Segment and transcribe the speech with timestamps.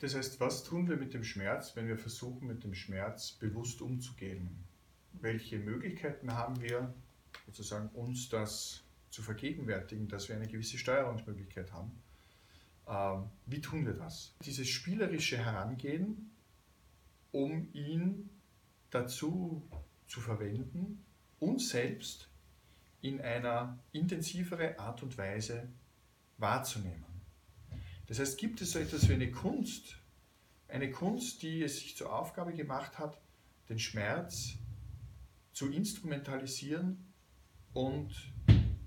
[0.00, 3.82] Das heißt, was tun wir mit dem Schmerz, wenn wir versuchen, mit dem Schmerz bewusst
[3.82, 4.64] umzugehen?
[5.12, 6.94] Welche Möglichkeiten haben wir,
[7.46, 11.92] sozusagen uns das zu vergegenwärtigen, dass wir eine gewisse Steuerungsmöglichkeit haben?
[12.88, 14.34] Ähm, wie tun wir das?
[14.42, 16.30] Dieses spielerische Herangehen,
[17.30, 18.30] um ihn
[18.88, 19.62] dazu
[20.06, 21.04] zu verwenden,
[21.40, 22.30] uns selbst
[23.02, 25.68] in einer intensiveren Art und Weise
[26.38, 27.04] wahrzunehmen.
[28.10, 29.99] Das heißt, gibt es so etwas wie eine Kunst,
[30.70, 33.18] eine Kunst, die es sich zur Aufgabe gemacht hat,
[33.68, 34.54] den Schmerz
[35.52, 37.12] zu instrumentalisieren
[37.72, 38.32] und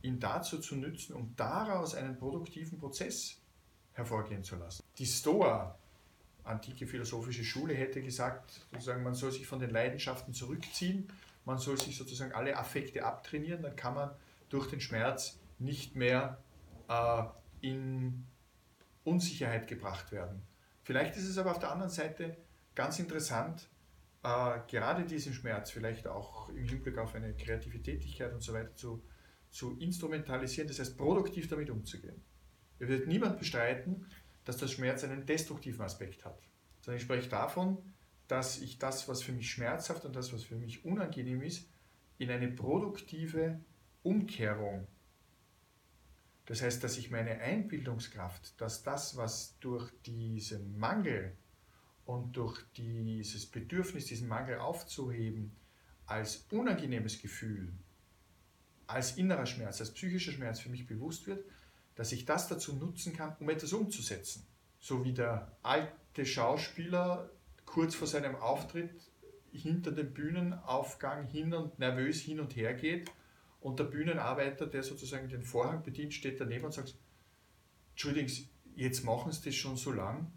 [0.01, 3.41] ihn dazu zu nützen, um daraus einen produktiven Prozess
[3.93, 4.83] hervorgehen zu lassen.
[4.97, 5.77] Die Stoa,
[6.43, 11.07] antike philosophische Schule, hätte gesagt, sozusagen, man soll sich von den Leidenschaften zurückziehen,
[11.45, 14.11] man soll sich sozusagen alle Affekte abtrainieren, dann kann man
[14.49, 16.37] durch den Schmerz nicht mehr
[16.89, 17.23] äh,
[17.61, 18.25] in
[19.03, 20.41] Unsicherheit gebracht werden.
[20.83, 22.37] Vielleicht ist es aber auf der anderen Seite
[22.75, 23.69] ganz interessant,
[24.23, 28.75] äh, gerade diesen Schmerz vielleicht auch im Hinblick auf eine kreative Tätigkeit und so weiter
[28.75, 29.03] zu,
[29.51, 32.21] zu instrumentalisieren, das heißt produktiv damit umzugehen.
[32.79, 34.07] Es wird niemand bestreiten,
[34.45, 36.41] dass der Schmerz einen destruktiven Aspekt hat,
[36.81, 37.77] sondern ich spreche davon,
[38.27, 41.69] dass ich das, was für mich schmerzhaft und das, was für mich unangenehm ist,
[42.17, 43.59] in eine produktive
[44.01, 44.87] Umkehrung
[46.45, 51.33] das heißt, dass ich meine Einbildungskraft, dass das, was durch diesen Mangel
[52.05, 55.55] und durch dieses Bedürfnis, diesen Mangel aufzuheben,
[56.05, 57.71] als unangenehmes Gefühl,
[58.87, 61.45] als innerer Schmerz, als psychischer Schmerz für mich bewusst wird,
[61.95, 64.45] dass ich das dazu nutzen kann, um etwas umzusetzen.
[64.81, 67.29] So wie der alte Schauspieler
[67.65, 68.91] kurz vor seinem Auftritt
[69.53, 73.09] hinter dem Bühnenaufgang hin und nervös hin und her geht
[73.63, 76.95] und der Bühnenarbeiter, der sozusagen den Vorhang bedient, steht daneben und sagt,
[77.91, 78.29] Entschuldigung,
[78.75, 80.31] jetzt machen sie das schon so lang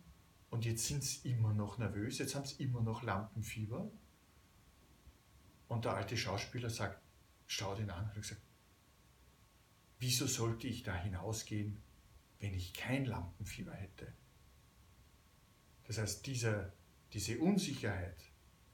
[0.51, 3.91] und jetzt sind sie immer noch nervös, jetzt haben sie immer noch Lampenfieber.
[5.67, 7.03] Und der alte Schauspieler sagt,
[7.49, 8.41] schaut ihn an und sagt,
[9.99, 11.83] wieso sollte ich da hinausgehen,
[12.39, 14.13] wenn ich kein Lampenfieber hätte?
[15.89, 16.73] Das heißt, diese,
[17.13, 18.17] diese Unsicherheit,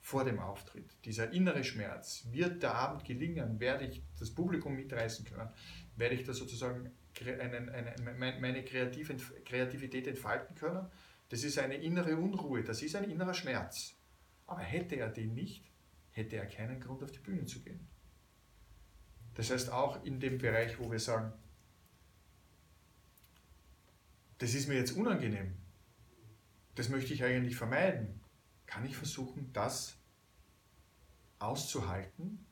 [0.02, 5.24] vor dem Auftritt, dieser innere Schmerz, wird der Abend gelingen, werde ich das Publikum mitreißen
[5.24, 5.48] können,
[5.96, 6.90] werde ich da sozusagen
[7.20, 10.90] einen, einen, meine Kreativität entfalten können,
[11.28, 13.94] das ist eine innere Unruhe, das ist ein innerer Schmerz.
[14.46, 15.72] Aber hätte er den nicht,
[16.10, 17.86] hätte er keinen Grund auf die Bühne zu gehen.
[19.34, 21.32] Das heißt auch in dem Bereich, wo wir sagen,
[24.38, 25.56] das ist mir jetzt unangenehm,
[26.74, 28.21] das möchte ich eigentlich vermeiden,
[28.66, 29.96] kann ich versuchen, das
[31.38, 32.46] auszuhalten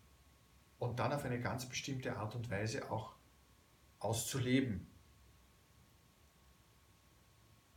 [0.79, 3.15] und dann auf eine ganz bestimmte Art und Weise auch
[3.99, 4.87] auszuleben.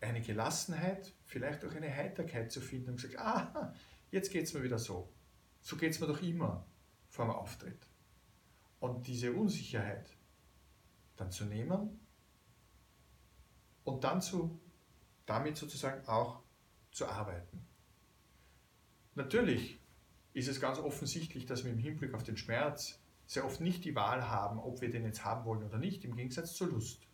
[0.02, 3.74] Eine Gelassenheit, vielleicht auch eine Heiterkeit zu finden und zu sagen, ah,
[4.12, 5.14] jetzt geht es mir wieder so.
[5.62, 6.66] So geht es mir doch immer
[7.08, 7.88] vor dem Auftritt.
[8.80, 10.10] Und diese Unsicherheit
[11.16, 12.00] dann zu nehmen
[13.84, 14.60] und dann zu,
[15.26, 16.42] damit sozusagen auch
[16.92, 17.66] zu arbeiten.
[19.16, 19.80] Natürlich
[20.34, 23.96] ist es ganz offensichtlich, dass wir im Hinblick auf den Schmerz sehr oft nicht die
[23.96, 27.08] Wahl haben, ob wir den jetzt haben wollen oder nicht, im Gegensatz zur Lust.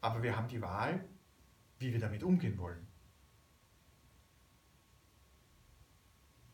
[0.00, 1.04] Aber wir haben die Wahl,
[1.78, 2.86] wie wir damit umgehen wollen.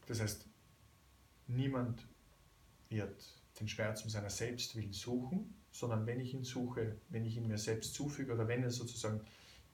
[0.06, 0.46] Das heißt,
[1.46, 2.06] niemand
[2.88, 3.22] wird
[3.60, 7.46] den Schmerz um seiner selbst willen suchen, sondern wenn ich ihn suche, wenn ich ihn
[7.46, 9.20] mir selbst zufüge oder wenn er sozusagen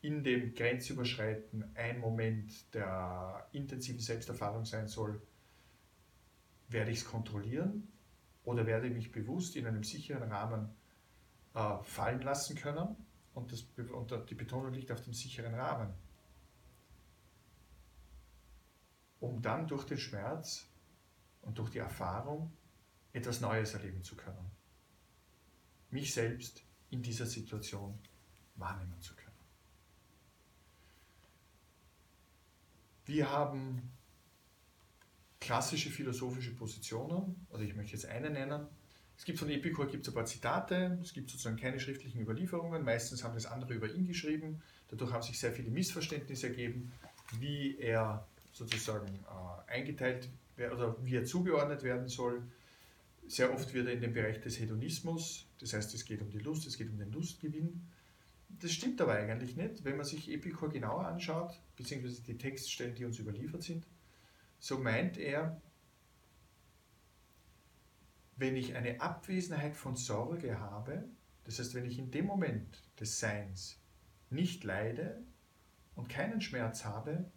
[0.05, 5.23] in dem Grenzüberschreiten ein Moment der intensiven Selbsterfahrung sein soll,
[6.69, 7.89] werde ich es kontrollieren
[8.45, 10.69] oder werde ich mich bewusst in einem sicheren Rahmen
[11.55, 12.95] äh, fallen lassen können.
[13.33, 15.95] Und, das, und die Betonung liegt auf dem sicheren Rahmen.
[19.21, 20.69] Um dann durch den Schmerz
[21.41, 22.53] und durch die Erfahrung
[23.15, 24.51] etwas Neues erleben zu können.
[25.89, 27.99] Mich selbst in dieser Situation
[28.57, 29.24] wahrnehmen zu können.
[33.07, 33.91] Wir haben
[35.41, 38.67] klassische philosophische Positionen, also ich möchte jetzt eine nennen.
[39.17, 42.83] Es gibt von Epikur gibt es ein paar Zitate, es gibt sozusagen keine schriftlichen Überlieferungen,
[42.83, 46.93] meistens haben das andere über ihn geschrieben, dadurch haben sich sehr viele Missverständnisse ergeben,
[47.39, 52.43] wie er sozusagen äh, eingeteilt oder wie er zugeordnet werden soll.
[53.27, 56.39] Sehr oft wird er in den Bereich des Hedonismus, das heißt es geht um die
[56.39, 57.87] Lust, es geht um den Lustgewinn,
[58.61, 59.85] das stimmt aber eigentlich nicht.
[59.85, 63.87] Wenn man sich Epicur genauer anschaut, beziehungsweise die Textstellen, die uns überliefert sind,
[64.59, 65.61] so meint er,
[68.37, 71.09] wenn ich eine Abwesenheit von Sorge habe,
[71.45, 73.81] das heißt, wenn ich in dem Moment des Seins
[74.31, 75.23] nicht leide
[75.95, 77.31] und keinen Schmerz habe,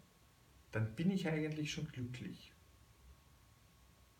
[0.71, 2.53] dann bin ich eigentlich schon glücklich.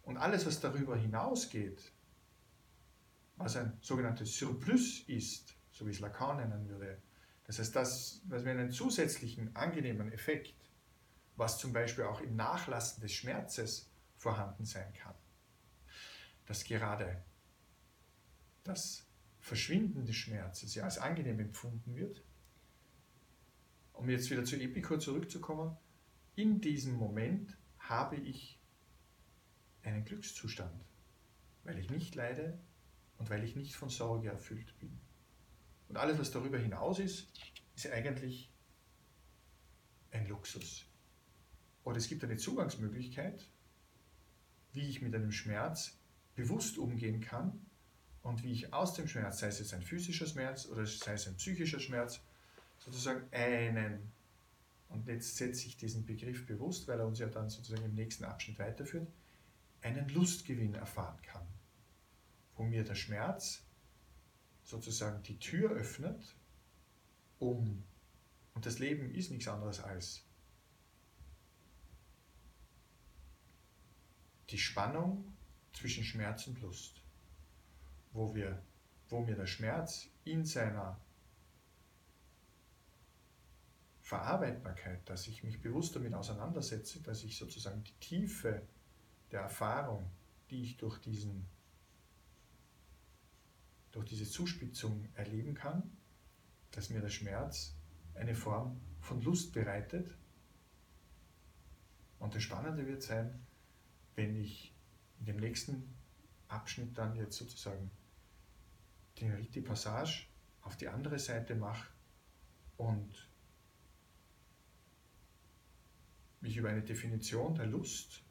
[0.04, 1.92] Und alles, was darüber hinausgeht,
[3.36, 6.98] was ein sogenanntes Surplus ist, so wie es Lacan nennen würde,
[7.46, 10.54] das heißt, das, was wir einen zusätzlichen angenehmen Effekt,
[11.36, 15.14] was zum Beispiel auch im Nachlassen des Schmerzes vorhanden sein kann,
[16.48, 17.24] dass gerade
[18.64, 19.06] das
[19.40, 22.24] Verschwinden des Schmerzes ja als angenehm empfunden wird,
[23.94, 25.78] um jetzt wieder zu Epikur zurückzukommen,
[26.36, 28.60] in diesem Moment habe ich
[29.84, 30.84] einen Glückszustand,
[31.64, 32.60] weil ich nicht leide
[33.20, 35.00] und weil ich nicht von Sorge erfüllt bin.
[35.90, 37.28] Und alles, was darüber hinaus ist,
[37.76, 38.52] ist eigentlich
[40.12, 40.86] ein Luxus.
[41.84, 43.50] Oder es gibt eine Zugangsmöglichkeit,
[44.74, 45.98] wie ich mit einem Schmerz
[46.36, 47.66] bewusst umgehen kann
[48.22, 51.28] und wie ich aus dem Schmerz, sei es jetzt ein physischer Schmerz oder sei es
[51.28, 52.20] ein psychischer Schmerz,
[52.80, 54.12] sozusagen einen,
[54.90, 58.26] und jetzt setze ich diesen Begriff bewusst, weil er uns ja dann sozusagen im nächsten
[58.26, 59.08] Abschnitt weiterführt,
[59.82, 61.48] einen Lustgewinn erfahren kann,
[62.56, 63.64] wo mir der Schmerz
[64.68, 66.36] sozusagen die Tür öffnet,
[67.40, 67.84] um,
[68.54, 70.24] und das Leben ist nichts anderes als
[74.50, 75.34] die Spannung
[75.74, 77.02] zwischen Schmerz und Lust,
[78.12, 78.62] wo, wir,
[79.10, 81.00] wo mir der Schmerz in seiner
[84.02, 88.64] Verarbeitbarkeit, dass ich mich bewusst damit auseinandersetze, dass ich sozusagen die Tiefe
[89.32, 90.10] der Erfahrung,
[90.50, 91.46] die ich durch, diesen,
[93.92, 95.98] durch diese Zuspitzung erleben kann,
[96.72, 97.76] dass mir der Schmerz
[98.14, 100.16] eine Form von Lust bereitet.
[102.20, 103.46] Und das Spannende wird sein,
[104.16, 104.74] wenn ich
[105.20, 105.96] in dem nächsten
[106.48, 107.92] Abschnitt dann jetzt sozusagen
[109.20, 110.28] die Passage
[110.62, 111.90] auf die andere Seite mache
[112.78, 113.30] und
[116.42, 118.24] mich über eine Definition der Lust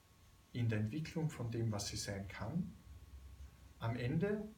[0.53, 2.73] in der Entwicklung von dem, was sie sein kann,
[3.79, 4.49] am Ende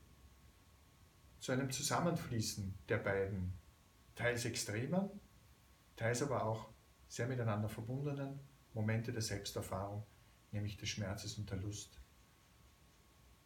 [1.40, 3.52] zu einem Zusammenfließen der beiden,
[4.14, 5.08] teils extremen,
[5.96, 6.68] teils aber auch
[7.08, 8.40] sehr miteinander verbundenen
[8.74, 10.04] Momente der Selbsterfahrung,
[10.52, 11.98] nämlich des Schmerzes und der Lust,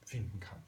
[0.05, 0.63] finden kann.